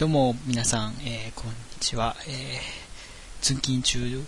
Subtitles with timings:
[0.00, 2.16] どうも、皆さん、えー、こんにちは。
[2.26, 4.24] えー、通勤中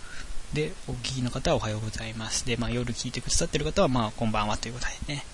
[0.53, 2.45] でお聞きの方はおはようございます。
[2.45, 5.25] で、まあ、夜聞いてくださってる方は、まあ、こんばんはということでね。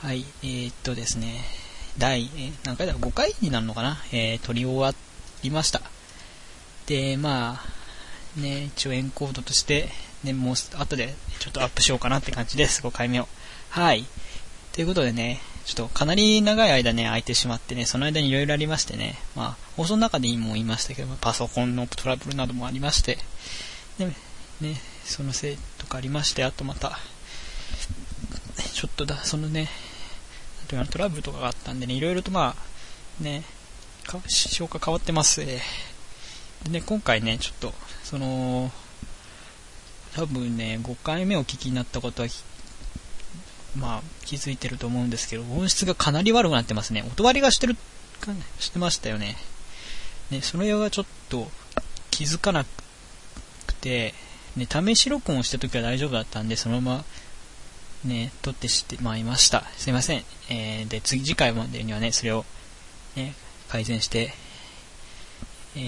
[0.00, 1.44] はい、えー、っとですね、
[1.98, 3.98] 第、えー、何回だ ?5 回になるのかな？
[4.10, 4.94] えー、撮り終わ
[5.42, 5.82] りました。
[6.86, 9.90] で、まあ、ね、一応エンコードとして、
[10.24, 12.80] ね、もう後でちょっとアップしようかなって感じです。
[12.80, 13.28] 5回目を。
[13.68, 14.06] はい。
[14.72, 23.18] ということでね、ちょっとかなり長い間ね、空いてしまってね、その間に色々ありましてね、まあ、放送の中でも言いましたけど、パソコンのトラブルなどもありまして、
[23.98, 26.98] で、ね、そのせいとかありまして、あとまた、
[28.72, 29.68] ちょっとだ、そのね、
[30.68, 32.56] トラブルとかがあったんでね、いろいろとま
[33.20, 33.44] あ、ね、
[34.26, 35.44] 消化変わってます。
[35.44, 35.60] で
[36.70, 37.74] ね、今回ね、ちょっと、
[38.04, 38.72] その、
[40.16, 42.28] 多分ね、5回目お聞きになったことは
[43.78, 47.02] まあ、気づいてると思うんですけど、音質がかなり悪くなってますね。
[47.02, 47.76] 音割りがしてる、
[48.58, 49.36] してましたよね。
[50.30, 51.50] ね、それはちょっと
[52.10, 52.64] 気づかな
[53.66, 54.14] くて、
[54.56, 57.04] ね、試し録音した時は大丈夫だったんで、そのまま、
[58.04, 59.64] ね、撮ってしてまいました。
[59.76, 60.24] すいません。
[60.50, 62.44] えー、で、次、次回までにはね、それを、
[63.16, 63.34] ね、
[63.68, 64.34] 改善して、
[65.76, 65.80] え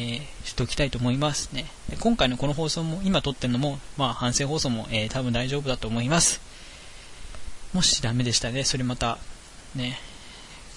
[0.42, 1.66] ー、しておきたいと思いますね。
[1.98, 6.40] 今回のこの放送も、今撮ってるのも、まあ、反省放送も、えー、多分大丈夫だと思います。
[7.72, 9.18] もしダメでしたらね、それまた、
[9.74, 9.98] ね、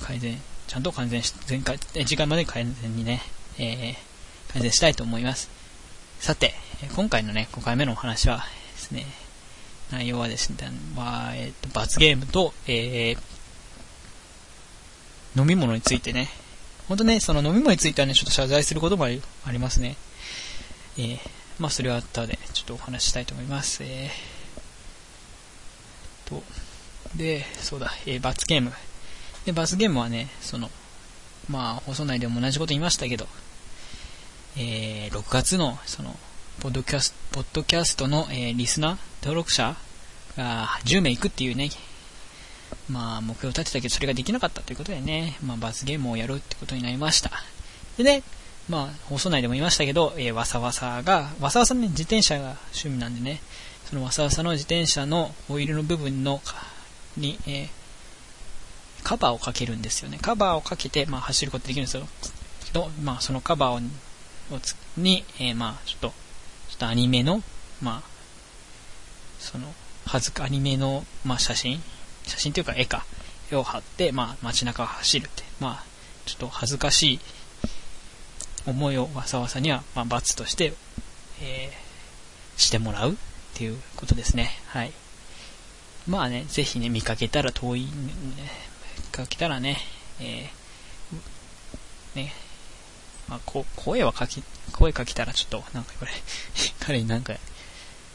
[0.02, 3.22] 改善、ちゃんと改善し、前回、え次回まで改善にね、
[3.58, 5.50] えー、改善したいと思います。
[6.20, 6.54] さて、
[6.96, 8.44] 今回のね、5回目のお話はで
[8.78, 9.06] すね、
[9.92, 10.58] 内容はですね、
[10.96, 13.18] まあ、えっ、ー、と、罰ゲームと、えー、
[15.36, 16.30] 飲み物についてね、
[16.88, 19.10] ほんとね、その飲み物についてはね、ちょっと謝罪することもあ
[19.52, 19.96] りますね。
[20.98, 21.20] えー、
[21.60, 23.84] まあ、それは後でちょっとお話ししたいと思います。
[23.84, 26.44] えー、と、
[27.16, 28.72] で、そうだ、えー、罰ゲーム。
[29.46, 30.70] で、罰ゲームはね、その、
[31.50, 33.28] まあ、放送内でも同じこと言いましたけど、
[34.58, 36.16] えー、6月の、その、
[36.60, 39.76] ポッドキャスト、ポッドキャストの、えー、リスナー、登録者
[40.38, 41.70] が10名いくっていうね、
[42.90, 47.32] まあ、目標を立てたけど、それができなかったということでね、まあ、罰ゲームをやるってことになりました。
[47.98, 48.24] でね、
[48.70, 53.42] まあ、放送内でも言いましたけど、えー、わさわさが、わさわさね、自転車が趣味なんでね、
[53.86, 56.42] そのわさわさの自転車のホイールの部分の
[57.18, 57.70] に、えー、
[59.04, 60.18] カバーをかけるんですよね。
[60.22, 62.08] カバーをかけて、まあ、走ることできるんですよ。
[62.66, 63.82] けど、まあ、そのカバーを
[64.98, 66.14] に、えー、まあ、ちょっと、
[66.70, 67.42] ちょっとアニメの、
[67.82, 68.10] まあ、
[69.40, 69.74] その、
[70.06, 71.82] はずか、アニメの、まあ、写真
[72.26, 73.06] 写真というか絵か。
[73.52, 75.44] 絵を貼って、まあ、街中を走るって。
[75.60, 75.84] まあ、
[76.26, 77.20] ちょっと恥ずかしい
[78.66, 80.74] 思いをわさわさには、まあ、罰として、
[81.42, 83.16] えー、してもらうっ
[83.54, 84.52] ていうことですね。
[84.68, 84.94] はい。
[86.08, 87.90] まあね、ぜひね、見かけたら遠い、ね、
[88.98, 89.78] 見かけたらね、
[90.20, 92.34] えー、ね、
[93.30, 94.44] まあ、こ声はかき、
[94.74, 96.12] 声かけたらちょっと、なんかこれ、
[96.80, 97.34] 彼になんか、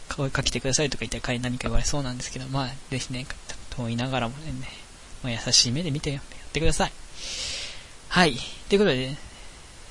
[0.08, 3.26] 声かけてくださいとか言ったら彼に何か言われそうなんですけど、まあ、ぜひね、
[3.70, 4.52] 遠いながらもね、
[5.22, 6.22] まあ、優しい目で見てやっ
[6.52, 6.92] てください。
[8.08, 8.38] はい。
[8.68, 9.16] ということで、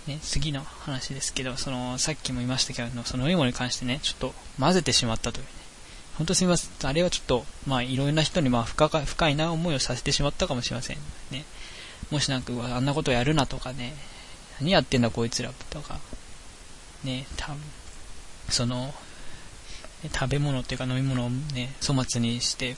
[0.08, 5.50] ね、次の話ですけど、その、さっきも言いましたけど、その飲み物に関してね、ちょっと混ぜてしまったというね、
[6.18, 6.90] 本当すみません。
[6.90, 10.98] あれはちょっと、まあ、いろんな人に、まあ深か、深いな思いをさせてしまったかもしれません。
[11.30, 11.46] ね。
[12.10, 13.94] もしなんか、あんなことやるなとかね、
[14.60, 16.00] 何やってんだこいつらとか、
[17.04, 17.62] ね、多分、
[18.50, 18.94] その、
[20.14, 22.72] 食べ物っていうか飲み物をね、粗末にして、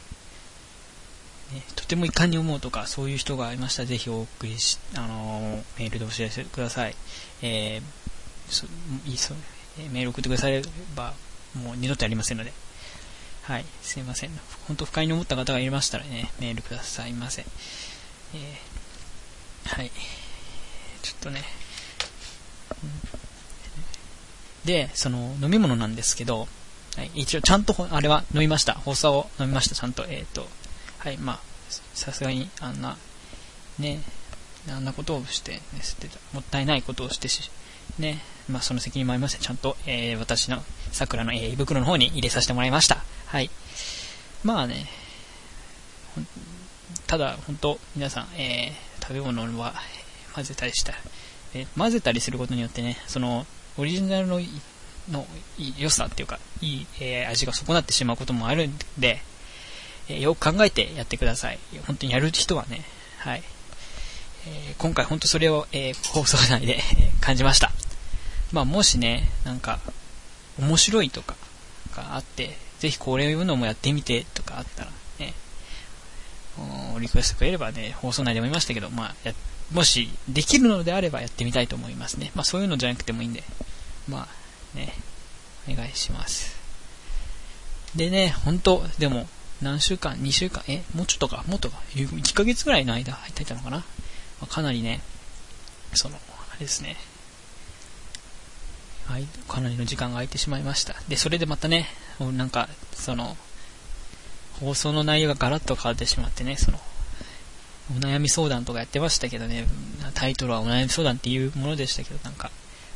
[1.54, 6.96] ね、とても遺憾に思うとか、そういう人がいましたら、ぜひお送りし、あの、メールで教えてください。
[7.42, 7.82] えー、
[8.52, 8.66] そ
[9.06, 9.34] いいそ
[9.94, 10.62] メール送ってくだされ
[10.96, 11.14] ば、
[11.56, 12.52] もう二度とやりませんので。
[13.50, 14.30] はい、すいません。
[14.68, 17.42] 本当不快に思った方がいましたらね、メールくださいませ。
[18.36, 19.90] えー、はい。
[21.02, 21.42] ちょっとね、
[24.66, 26.48] で、その飲み物なんですけど、
[26.96, 28.76] はい、一応ちゃんとあれは飲みました。
[28.76, 30.06] 放送を飲みました、ちゃんと。
[30.08, 30.48] えっ、ー、と、
[31.00, 31.40] はい、まあ、
[31.96, 32.98] さすがにあんな、
[33.80, 34.04] ね、
[34.70, 37.50] あんなことをして、ね、捨てたもったいないことをしてし、
[37.98, 40.62] ね、まあその責任もありまして、ちゃんと、えー、私の
[40.92, 43.04] 桜の、えー、胃袋の方に入れさせてもらいました。
[43.30, 43.52] はい。
[44.44, 44.88] まあね、
[47.06, 49.76] ただ、本当皆さん、えー、食べ物は
[50.34, 50.94] 混ぜたりした、
[51.54, 53.46] えー、混ぜたりすることによってね、その、
[53.78, 54.42] オリジナルの
[55.12, 55.28] の
[55.78, 59.22] 良さっていうか、いい、えー、味が損なってしまうこともあるんで、
[60.08, 61.60] えー、よく考えてやってください。
[61.86, 62.84] 本当にやる人はね、
[63.20, 63.44] はい。
[64.48, 66.82] えー、今回本当それを、え放送内で
[67.22, 67.72] 感じました。
[68.52, 69.80] まあもしね、なんか、
[70.58, 71.36] 面白いとか
[71.96, 75.34] があって、ぜひこれいうのもやってみてとかあったらね、
[77.00, 79.34] リクエストくれればね、放送内でも言いましたけど、まあ、や、
[79.74, 82.32] もしできるのであればやってみたいと思いますね。
[82.36, 83.44] まあそういうのじゃなくてもいいんで、
[84.08, 84.28] ま
[84.76, 84.94] あね、
[85.70, 86.58] お願いします。
[87.96, 89.28] でね、本当でも、
[89.62, 93.86] 何週間 ?2 週間えもうちょっとかもっとか ?1 ヶ月ぐらいの間入っていたのかな、ま
[94.44, 95.02] あ、かなりね、
[95.94, 96.96] その、あれですね、
[99.48, 100.96] かなりの時間が空いてしまいました。
[101.08, 101.88] で、それでまたね、
[102.20, 103.38] なんか、その、
[104.60, 106.80] 放送の内容がガラッと変わってしまってね、その、
[107.92, 109.66] お悩み相談とかやってましたけどね、
[110.14, 112.52] タイトルはお悩み相談っていうものでしたけど、なんか、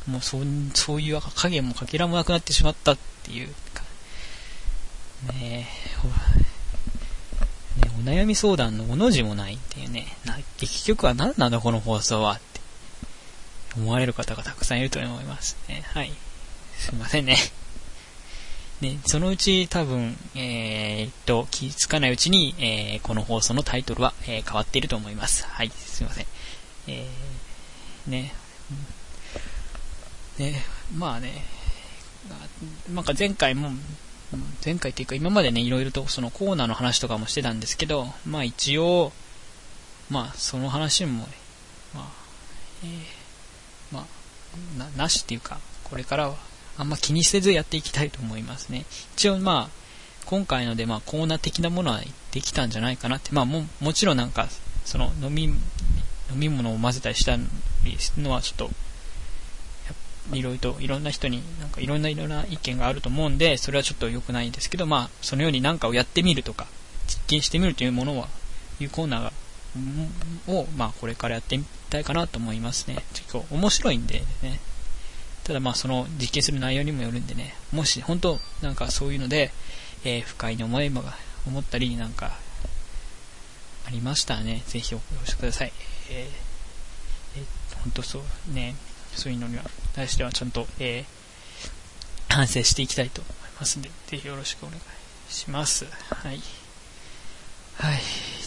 [0.06, 0.42] もうそう
[0.74, 3.82] そういう影もかけらもなくなってしまったっていうか、
[5.32, 5.66] ね
[7.80, 10.16] ねお悩み相談のおの字もないっていうね、
[10.58, 12.40] 結局は何なんだこの放送はっ
[13.76, 15.82] 思われる方がたくさんいると思いますね。
[15.86, 16.12] はい。
[16.76, 17.36] すいませんね。
[18.80, 25.46] ね、そのうち多分、えー、っと、気づかないうちに、えー、この放送のタイトルは、えー、変わっていると思います。
[25.46, 26.26] はい、すいません。
[26.88, 28.34] えー、ね、
[30.38, 30.64] ね、
[30.96, 31.44] まあね、
[32.92, 33.70] なんか前回も、
[34.64, 39.12] 前回っていうか今までね、いろいろとそのコーナーの話とかもしてたんですけど、まあ一応、
[40.10, 41.28] まあその話も、
[41.94, 42.08] まあ、
[42.82, 42.90] えー、
[44.78, 46.36] な、なしっていうか、これからは
[46.76, 48.84] あんま気にせずやっていきたいと思いますね。
[49.16, 49.84] 一応まあ、
[50.26, 52.00] 今回のでまあコーナー的なものは
[52.32, 54.48] できたんじゃないかなって、まあも、もちろんなんか、
[54.84, 55.56] その飲み、飲
[56.34, 57.44] み物を混ぜたりしたり
[57.98, 58.70] するのはちょっと、
[60.32, 66.66] いろいろといろんな人になんかいろんないろんな意見があると思うんで、それはちょっと良くないんですけど、まあ、そのように何かをやってみるとか、
[67.06, 68.28] 実験してみるというものは、
[68.80, 69.32] いうコーナー、
[70.46, 71.60] を、まあ、これからやって
[71.94, 72.96] たいかなと思いますね。
[73.14, 74.58] 結構面白いんでね。
[75.44, 79.52] ただまあその実験する内容にもよるんでね、もし本当なんかそういうので、
[80.04, 81.02] えー、不快に思いが
[81.46, 82.32] 思ったりなんか
[83.86, 85.72] ありましたらね、ぜひお越しください。
[86.10, 88.20] えー、えー、本当そ
[88.50, 88.74] うね、
[89.14, 89.62] そういうのには
[89.94, 94.80] 対してはちゃんと、えー、反省していきたいと思いますんで、ぜひよろしくお願い
[95.32, 95.84] します。
[96.10, 96.40] はい。
[97.76, 98.00] はい。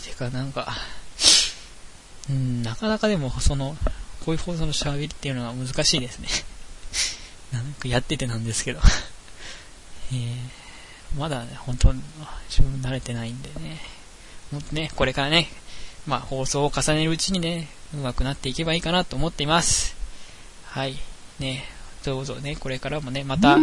[0.04, 0.76] てかなんか、
[2.30, 3.76] うん、なかなかでもその、
[4.26, 6.28] こういう放送の喋りっていうのは難しいですね。
[7.54, 8.82] なんかやっててなんですけど
[10.12, 11.94] えー、まだね、本当、
[12.50, 13.82] 自分慣れてないんでね、
[14.52, 15.50] もっとね、これからね、
[16.06, 19.96] まあ放送を重ねるうちにね、上手くなっていけばいいかなと思っています。
[20.66, 20.98] はい。
[21.40, 21.66] ね、
[22.04, 23.58] どうぞね、これからもね、また、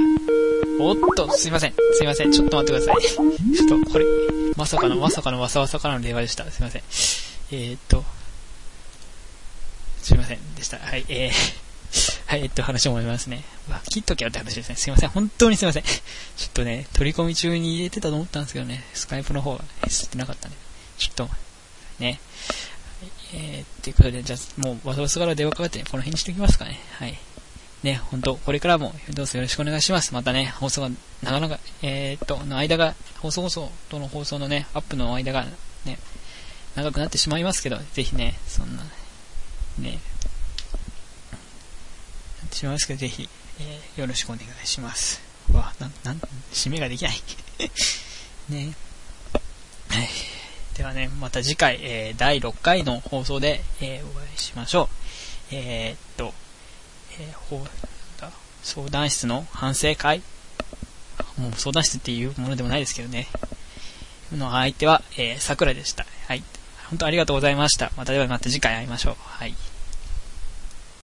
[0.80, 1.74] おっと、すいません。
[1.92, 2.32] すいません。
[2.32, 3.02] ちょっと待ってください。
[3.56, 4.04] ちょっと、これ、
[4.56, 6.50] まさかの、まさかのわさわさからの電話でした。
[6.50, 6.82] すいません。
[7.52, 8.04] えー、っと、
[10.04, 10.76] すいませんでした。
[10.76, 11.32] はい、えー、
[12.28, 13.42] はい、えっと、話を思いますね。
[13.70, 14.76] わ、切っとけよって話ですね。
[14.76, 15.08] すいません。
[15.08, 15.82] 本当にすいません。
[15.82, 15.92] ちょ
[16.46, 20.58] っとね、取り込み中に入れてたと思ったんですけどね、スカイプの方が吸ってなかったんで。
[20.98, 21.30] ちょっと、
[22.00, 22.20] ね。
[23.32, 26.78] えー、っていうことで、じゃあ、もう、わざわざから電話かかって、ね、この辺にしておきますかね。
[26.98, 27.18] はい。
[27.82, 30.12] ね、本当これからもどうぞよろしくお願いします。
[30.12, 30.90] またね、放送が、
[31.22, 35.46] なかなか、えー、っと、の間が、放送放送との放送のね、アップの間が
[35.86, 35.98] ね、
[36.74, 38.84] 長くなってしまいますけど、ぜひね、そんな、
[39.78, 39.98] ね、
[42.52, 43.28] しますけど、ぜひ、
[43.60, 45.20] えー、よろしくお願いします。
[45.52, 46.20] わ、なん、なん、
[46.52, 47.22] 締めができない
[48.48, 48.74] ね。
[49.88, 50.08] はい。
[50.76, 55.54] ではね、また次回、えー、第6回の放送で、えー、お会いしましょう。
[55.54, 56.34] えー、っと、
[57.18, 57.66] え、ほ
[58.62, 60.22] 相談室の反省会
[61.36, 63.28] もう相談室っていうものでもないですけどね。
[64.32, 66.06] の相手は、えー、桜でした。
[66.26, 66.42] はい。
[66.88, 67.92] 本当ありがとうございました。
[67.96, 69.16] またではまた次回会いましょう。
[69.20, 69.54] はい。